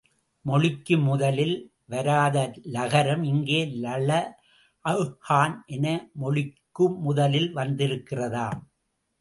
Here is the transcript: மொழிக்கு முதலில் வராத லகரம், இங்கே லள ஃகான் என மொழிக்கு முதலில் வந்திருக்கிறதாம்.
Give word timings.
மொழிக்கு 0.45 0.95
முதலில் 0.97 1.53
வராத 1.85 2.37
லகரம், 2.75 3.23
இங்கே 3.23 3.59
லள 3.83 4.09
ஃகான் 5.25 5.55
என 5.67 5.87
மொழிக்கு 6.13 6.87
முதலில் 7.05 7.49
வந்திருக்கிறதாம். 7.55 8.59